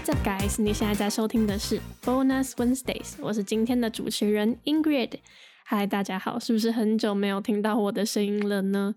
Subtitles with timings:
[0.00, 0.62] What's up, guys？
[0.62, 5.18] 你现在在收听的是 Bonus Wednesdays，我是今天的主持人 Ingrid。
[5.66, 8.94] 嗨，大家好，是不是很久没有听到我的声音了呢？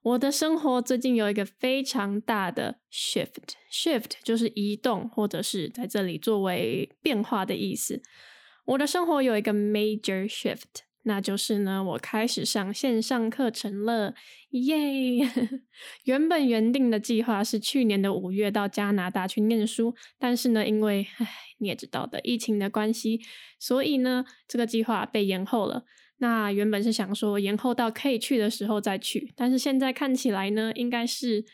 [0.00, 8.00] 我的生活最近有一个非常大的 shift，shift 就是移动或者是在这里作为变化的意思。
[8.64, 10.86] 我的生活有一个 major shift。
[11.02, 14.14] 那就是呢，我开始上线上课程了，
[14.50, 15.26] 耶！
[16.04, 21.26] 原本原定的计划是去年的五月到加拿大去念书，但是呢，因为唉
[21.58, 23.20] 你也知道的疫情的关系，
[23.58, 25.84] 所以呢，这个计划被延后了。
[26.18, 31.46] 那原本是想说延后到可以去的时候再去，但是现在看起来呢，应该是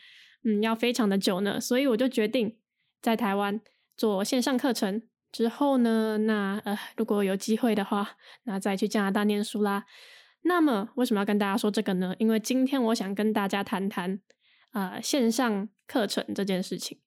[0.43, 2.57] 嗯要非常的久呢，所以我就决定
[3.01, 3.61] 在台湾
[3.95, 5.03] 做线上课程。
[5.37, 6.17] 之后呢？
[6.17, 9.85] 那呃，如果有机会的话，那再去加拿大念书啦。
[10.41, 12.15] 那么为什么要跟大家说这个呢？
[12.17, 14.19] 因为今天我想跟大家谈谈
[14.71, 16.97] 啊线上课程这件事情。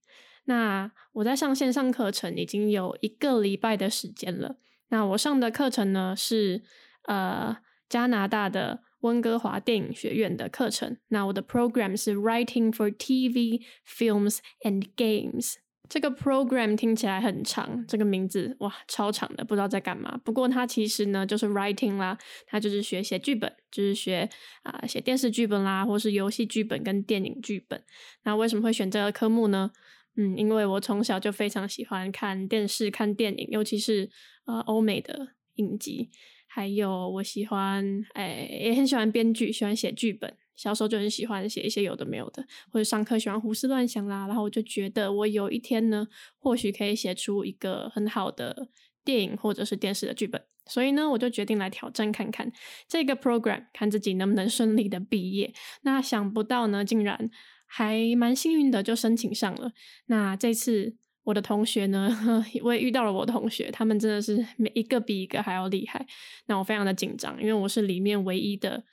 [0.45, 4.59] 那我在上线上课程已经有一个礼拜的时间了。
[4.91, 6.63] 那我上的课程呢是
[7.09, 7.57] 呃
[7.89, 10.97] 加拿大的温哥华电影学院的课程。
[11.09, 15.55] 那我的 program 是 Writing for TV, Films and Games。
[15.91, 20.19] 这个 program 听起来很长，这个名字哇超长的，不知道在干嘛。
[20.25, 24.31] 不过它其实呢就是 writing 啦，它就是学写剧本，就是学
[24.63, 27.83] 啊写电视剧本啦，或是游戏剧本跟电影剧本。
[28.23, 29.73] 那为什么会选这个科目呢？
[30.17, 34.09] 嗯，因为我从小就非常喜欢看电视、看电影，尤其是
[34.47, 36.11] 呃欧美的影集，
[36.47, 40.37] 还有我喜欢哎也很喜欢编剧，喜欢写剧本。
[40.61, 46.07] 小时候就很喜欢写一些有的没有的，或者上课喜欢胡思乱想啦，然后我就觉得我有一天呢，
[46.39, 48.69] 或许可以写出一个很好的
[49.03, 52.53] 电影或者是电视的剧本，所以呢，我就决定来挑战看看
[52.87, 55.51] 这个 program，看自己能不能顺利的毕业。
[55.81, 57.31] 那想不到呢，竟然
[57.67, 59.73] 还蛮幸运的就申请上了。
[60.09, 62.15] 那这次我的同学呢，
[62.63, 66.07] 我也遇到了我的同学，他们真的是每一个比一个还要厉害。
[66.49, 68.85] 那我非常的紧张，因为我是里面唯一的。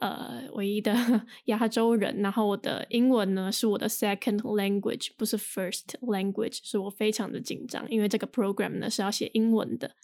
[0.00, 0.92] 呃，唯一的
[1.46, 9.96] 亚洲人，然后我的英文呢是我的 second language，不是 first language，是我非常的紧张，因为这个 program 呢是要写英文的。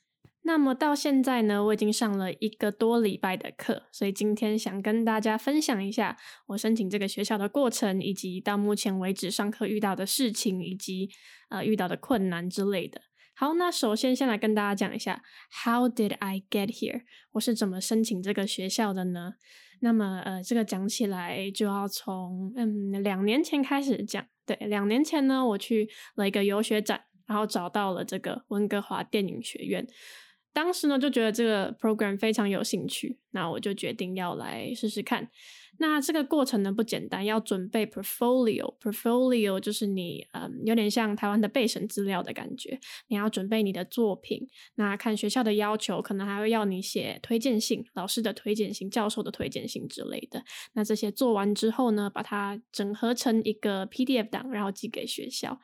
[0.42, 6.16] 那么到现在呢，我已经上了一个多礼拜的课，所以今天想跟大家分享一下
[6.46, 11.10] 我申请这个学校的过程，以及到目前为止上课遇到的事情，以及
[11.50, 13.02] 呃遇到的困难之类的。
[13.34, 15.22] 好，那首先先来跟大家讲一下
[15.64, 17.02] ，How did I get here？
[17.32, 19.34] 我是怎么申请这个学校的呢？
[19.80, 24.24] 那么，呃，这个讲起来就要从嗯两年前开始讲。
[24.44, 29.86] 对，两年前呢，我去了一个游学展，然后找到了这个温哥华电影学院。
[30.54, 35.28] 当时呢，就觉得这个 program 非常有兴趣，那我就决定要来试试看。
[35.80, 44.48] 那这个过程呢不简单，要准备 portfolio，portfolio 就是你嗯有点像台湾的备审资料的感觉，你要准备你的作品。
[44.74, 50.42] 那看学校的要求，可能还会要你写推荐信，老师的推荐信、教授的推荐信之类的。
[50.72, 55.60] 那这些做完之后呢，把它整合成一个 PDF 档，然后寄给学校。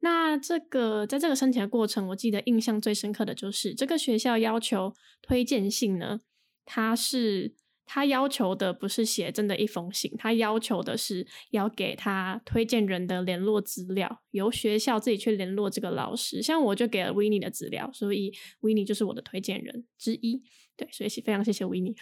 [0.00, 4.92] 那这个在这个申请的过程，我记得印象最深刻的就是这个学校要求
[5.22, 6.20] 推荐信呢，
[6.66, 7.54] 它是。
[7.86, 16.42] 他要求的不是写真的一封信，他要求的是要给他推荐人的联络资料，由学校自己去联络这个老师。
[16.42, 20.42] 像我就给了 w i n n 的资料，所以 w i n n 就是我的推荐人之一。
[20.76, 21.94] 对，所以非常谢谢 w i n n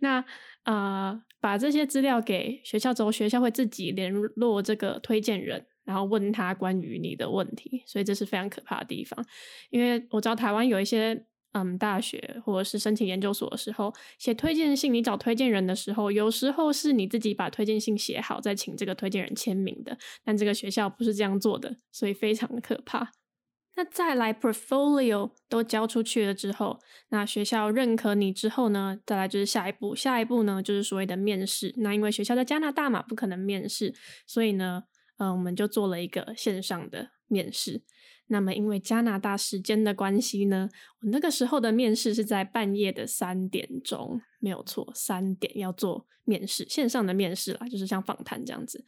[0.00, 0.24] 那
[0.64, 7.82] 呃，把这些资料给学校之后，学校会自己联络这个推荐人，然后问他关于你的问题。
[7.86, 9.24] 所以这是非常可怕的地方，
[9.70, 11.26] 因为我知道台湾有一些。
[11.52, 19.96] 嗯，大学或者是申请研究所的时候，写推荐信，你找推荐人的时候，有时候是你自己把推荐信写好，再请这个推荐人签名的。
[20.24, 23.12] 但这个学校不是这样做的，所以非常的可怕。
[23.76, 31.72] 那再来，portfolio 都交出去了之后，那学校认可你之后呢，再来就是下一步，下一步呢就是所谓的面试。
[31.76, 33.94] 那因为学校在加拿大嘛，不可能面试，
[34.26, 34.82] 所以呢，
[35.18, 37.82] 嗯，我们就做了一个线上的面试。
[38.28, 40.68] 那么，因为加拿大时间的关系呢，
[41.00, 48.84] 我那个时候的面试是在半夜的三点钟，没有错，三点要做面试，线上的面试啦，就是像访谈这样子。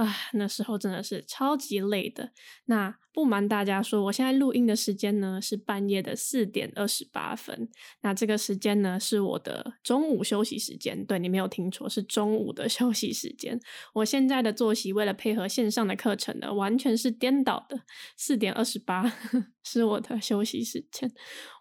[0.00, 2.32] 啊，那时候真的是超级累的。
[2.64, 7.68] 那不瞒大家说，我现在录音的时间呢是半夜的四点二十八分。
[8.00, 11.04] 那这个时间呢是我的中午休息时间。
[11.04, 13.60] 对你没有听错，是中午的 休息时间。
[13.92, 17.80] 我现在的作息为了配合线上的课程呢，完全是颠倒的。
[18.16, 19.04] 四点二十八
[19.62, 21.12] 是我的休息时间。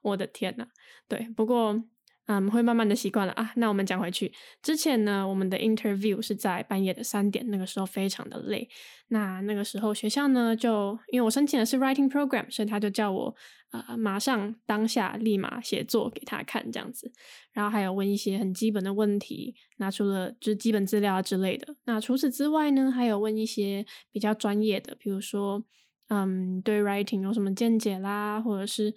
[0.03, 0.67] 我的天呐，
[1.09, 1.83] 对，不过。
[2.31, 3.51] 嗯，会慢慢的习惯了啊。
[3.55, 4.31] 那我们讲回去，
[4.61, 8.69] 之前呢，我们的 interview 是在半夜的三点，那个时候非常的累。
[9.07, 13.35] 那那个时候学校呢，就因为我申请的是 writing program，所以他就叫我
[13.71, 17.11] 呃马上当下立马写作给他看这样子。
[17.51, 21.75] 然后还有问一些很基本的问题，拿出了就是基本资料啊之类的。
[21.85, 25.63] 那除此之外呢，还有问一些比较专业的，比如说
[26.09, 28.93] 嗯对 writing 有什么见解啦，或者是。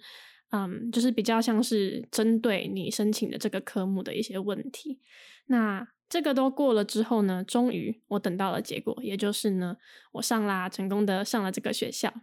[0.55, 4.99] 嗯，就是比较像是针对你申请的这个科目的一些问题。
[5.47, 9.77] 那这个都过了之后呢，终于我等到了结果，也就是呢，
[10.11, 12.13] 我上啦，成功的上了这个学校。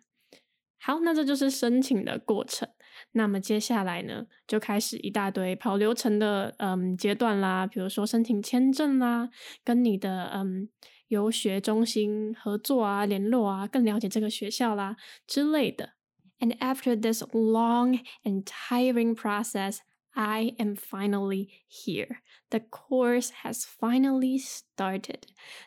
[0.78, 2.68] 好，那这就是申请的过程。
[3.12, 9.28] 那么接下来呢，就开始一大堆跑流程的嗯阶段啦，比如说申请签证啦，
[9.64, 10.68] 跟你的嗯
[11.08, 14.96] 游学中心合作啊、联络啊，更了解这个学校啦
[15.26, 15.94] 之类的。
[16.39, 19.79] And after this long and tiring process,
[20.13, 22.17] I am finally here.
[22.49, 25.21] The course has finally started.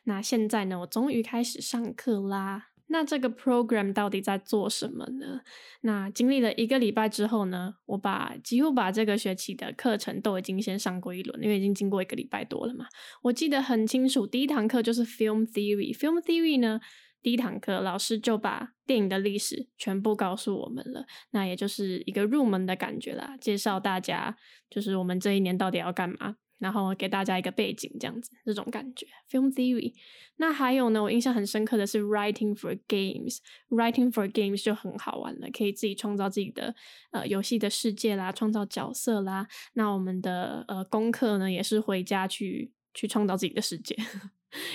[0.04, 2.68] 那现在呢，我终于开始上课啦。
[2.90, 5.42] 那这个 program 到底在做什么呢？
[5.82, 12.86] 那经历了一个礼拜之后呢，我把几乎把这个学期的课程都已经先上过一轮，因为已经经过一个礼拜多了嘛。
[13.24, 16.80] 我记得很清楚，第一堂课就是 film theory。film theory 呢？
[17.23, 24.37] 第一堂课，老师就把电影的历史全部告诉我们了，那也就是一个入门的感觉啦，介绍大家
[24.69, 29.07] 就是我们这一年到底要干嘛，然后给大家一个背景，这样子这种感觉。
[29.31, 29.93] Film theory。
[30.35, 36.75] 那还有呢，我印象很深刻的是 Writing for Games，Writing for Games 就很好玩了，可以自己创造自己的
[37.11, 39.47] 呃游戏的世界啦，创造角色啦。
[39.73, 43.95] 那我们的呃功课呢，也是回家去去创造自己的世界。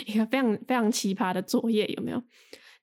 [0.07, 2.23] 一个非常非常奇葩的作业有没有？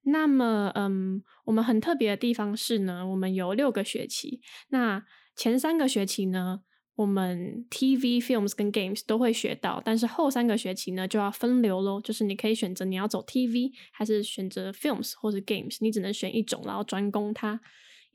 [0.03, 4.39] 那么，嗯，我们很特别的地方是呢，我们有六个学期。
[4.69, 5.03] 那
[5.36, 6.59] 前三个学期呢，
[6.95, 12.00] 我们 TV、Films 跟 Games 都会学到，但是后三个学期呢就要分流喽。
[12.00, 17.59] 就是你可以选择你要走 TV 还是选择 Films 或者 Games，你只能选一种，然后专攻它。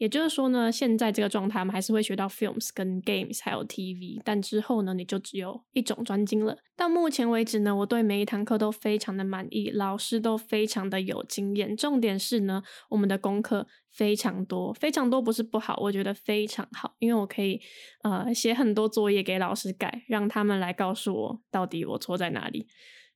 [0.01, 6.57] 也就是说呢，现在这个状态，我们还是会学到 films 跟 games 还有 TV，但之后呢，你就只有一种专精了。
[6.75, 11.77] 到目前为止呢，我对每一堂课都非常的满意，老师都非常的有经验。
[11.77, 17.61] 重点是呢，我们的功课非常多，非常多不是不好，我觉得非常好，因为我可以
[18.03, 22.67] 呃写很多作业给老师改，让他们来告诉我到底我错在哪里。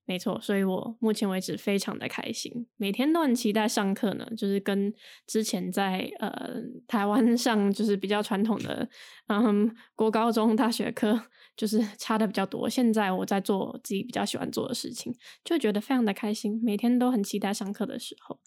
[0.06, 4.28] 没错，所以我目前为止非常的开心，每天都很期待上课呢。
[4.36, 4.92] 就是跟
[5.26, 8.86] 之前在呃台湾上就是比较传统的
[9.28, 11.18] 嗯国高中大学课，
[11.56, 12.68] 就是差的比较多。
[12.68, 18.38] 现在我在做自己比较喜欢做的事情，就觉得非常的开心，每天都很期待上课的时候。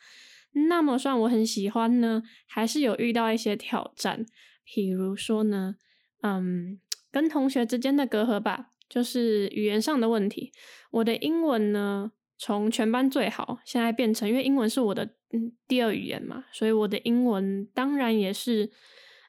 [0.69, 4.25] 那么，虽然我很喜欢呢，还是有遇到一些挑战，
[4.63, 5.75] 比如说呢，
[6.21, 6.79] 嗯，
[7.11, 8.69] 跟同学之间的隔阂吧。
[8.89, 10.51] 就是语言上的问题，
[10.91, 18.71] 我的英文呢，从全班最好，现在变成因为英文是我的嗯第二语言嘛，所以我的英文当然也是，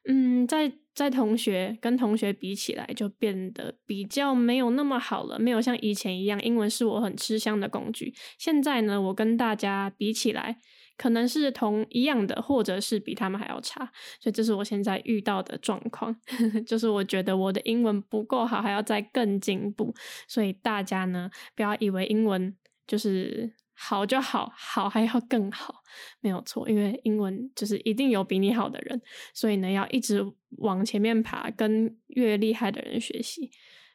[0.09, 8.15] 嗯，在在同学跟同学比起来，就变得比较没有那么好了，没有像以前一样，英文是我很吃香的工具。
[8.39, 10.59] 现在呢，我跟大家比起来。
[10.99, 13.91] 可能是同一样的，或者是比他们还要差，
[14.21, 16.15] 所以这是我现在遇到的状况。
[16.67, 19.95] 就是我觉得我的英文不够好，还要再更进步。
[20.27, 22.55] 所以大家呢，不要以为英文
[22.87, 25.77] 就是好就好，好还要更好，
[26.21, 26.69] 没有错。
[26.69, 29.01] 因为英文就是一定有比你好的人，
[29.33, 30.21] 所以呢，要一直
[30.59, 33.51] 往前面爬，跟越厉害的人学习。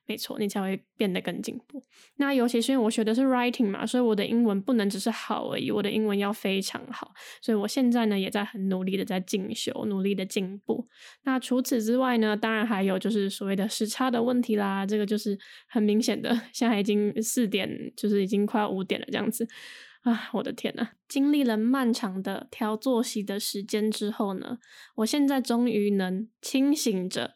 [0.06, 1.82] 没错，你才会变得更进步。
[2.18, 7.14] 那尤其是因为我学的是 writing 嘛，所以我的英文不能只是好而已，我的英文要非常好。
[7.42, 10.86] 所以我现在呢，也在很努力的在进修，努力的进步。
[11.24, 16.38] 那除此之外呢，当然还有就是所谓的时差的问题啦，这个就是很明显的。
[16.52, 19.48] 现在已经四点，就是已经快要五点了，这样子
[20.02, 20.90] 啊，我的天呐！
[21.08, 24.58] 经历了漫长的调作息的时间之后呢，
[24.96, 27.36] 我现在终于能清醒着。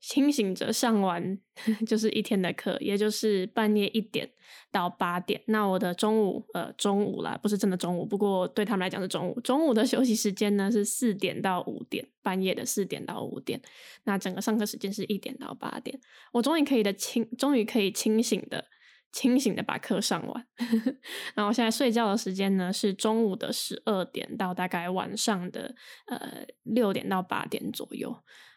[0.00, 1.38] 清醒着上完
[1.86, 4.28] 就是一天的课，也就是半夜一点
[4.72, 5.42] 到八点。
[5.46, 9.38] 那我的中午，呃，中午啦，不是真的中午，不过对他们来讲是中午。
[9.42, 13.60] 中午的休息时间呢是四点到五点，半夜的四点到五点。
[14.04, 16.00] 那整个上课时间是一点到八点。
[16.32, 18.64] 我终于可以的清，终于可以清醒的、
[19.12, 20.46] 清醒的把课上完。
[21.36, 25.74] 然后现在睡觉的时间呢是中午的十二点到大概晚上的
[26.06, 28.10] 呃六点到八点左右，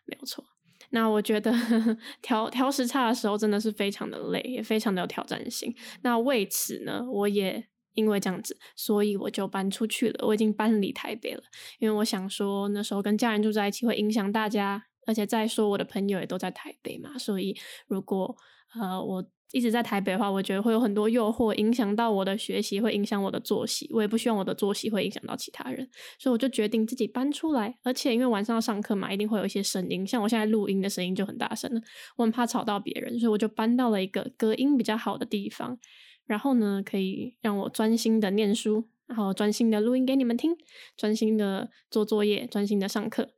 [0.05, 0.45] 没有错。
[0.93, 1.51] 那我觉得
[2.21, 5.75] 调调时差的时候真的是非常的累，也非常的有挑战性。
[6.03, 10.25] 那为此呢，我也因为这样子，所以我就搬出去了。
[10.25, 11.41] 我已经搬离台北了，
[11.79, 17.57] 因为我想说那时候跟家人住在一起会影响大家而且再说我的朋友也都在台北嘛，所以
[17.87, 18.35] 如果
[18.79, 23.87] 呃我一直在台北的话，我觉得会有很多诱惑，影响到我的学习，会影响我的作息。
[23.93, 27.77] 我也不希望我的作息会影响到其他人，所以我就决定自己搬出来。
[27.83, 31.79] 而且因为晚上要上课嘛，一定会有一些声音，像我现在录音的声音就很大声了，
[32.15, 35.77] 我很怕吵到别人，所以我就搬到了一个隔音比较好的地方。
[36.25, 40.57] 然后呢，可以让我专心的念书，然后专心的录音给你们听，
[40.97, 43.29] 专心的做作业，专心的上课。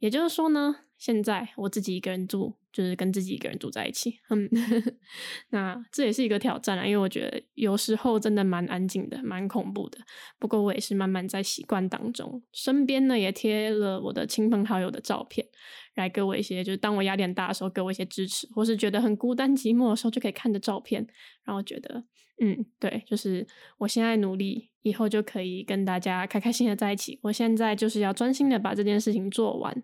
[0.00, 4.18] 也就是说呢，现在我自己一个人住，就是跟自己一个人住在一起。
[4.28, 4.46] 嗯，
[5.50, 9.98] 那这也是一个挑战啊，因为我觉得有时候真的蛮安静的，蛮恐怖的。
[10.38, 15.46] 不过我也是慢慢在习惯当中，身边呢也贴了我的亲朋好友的照片，
[15.94, 21.06] 来给我一些，就是当我压力大的时候，给我一些支持，或是觉得很孤单寂寞的时候，就可以看着照片，
[21.44, 22.04] 然后觉得，
[22.42, 23.46] 嗯，对，就是
[23.78, 24.70] 我现在努力。
[24.84, 27.18] 以后就可以跟大家开开心心的在一起。
[27.22, 29.74] 我现在就是要专心的把这件事情做完。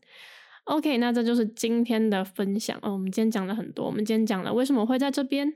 [0.70, 2.92] OK，那这就是今天的分享哦。
[2.92, 5.52] 我们今天讲了很多，我们今天讲了为什么会在这边，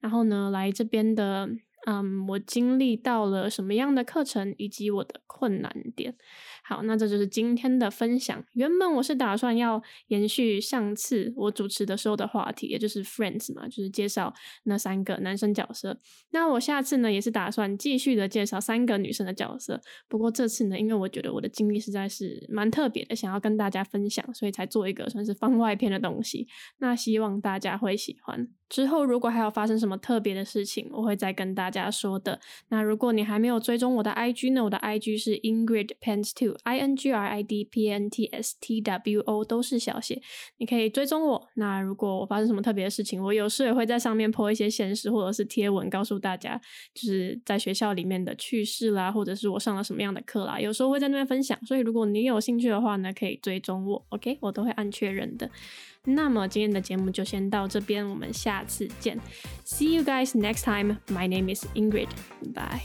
[0.00, 1.48] 然后呢，来这边的，
[1.86, 6.16] 嗯，我经历到了什么样的课程，以及我的困难点。
[6.64, 8.44] 好，那这就是今天的分享。
[8.54, 16.00] 原本我是打算要延续上次我主持的时候的话题，也就是 Friends 嘛，就是介绍那三个男生角色。
[16.30, 19.80] 那我下次呢，也是打算继续的介绍三个女生的角色。
[20.08, 26.48] 不过这次呢，因为我觉得我的经历实在是蛮特别的，想要跟大家分享，所以才做一个算是番外篇的东西。
[26.78, 28.48] 那希望大家会喜欢。
[28.68, 32.40] 之后如果还有发生什么特别的事情，我会再跟大家说的。
[32.68, 36.56] 那如果你还没有追踪我的 IG 呢，我的 IG 是 Ingrid Pants Two。
[36.64, 40.20] i n g r i d p n t s t w o 都是小写，
[40.58, 41.48] 你可以追踪我。
[41.54, 46.60] 那如果我发生什么特别的事情，我有时也会在上面 po 一些现实或者是贴文，告诉大家
[46.94, 50.58] 就是在学校里面的趣事啦，或者是我上了什么样的课啦。
[50.58, 54.06] 有时候会在那边分享，所以如果你有兴趣的话呢，可以追踪我。
[54.10, 55.50] OK，我都会按确认的。
[56.06, 59.18] 那么今天的节目就先到这边，我们下次见。
[59.66, 60.96] See you guys next time.
[61.08, 62.08] My name is Ingrid.
[62.54, 62.80] Bye.